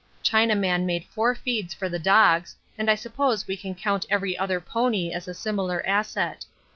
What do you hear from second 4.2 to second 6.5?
other pony as a similar asset.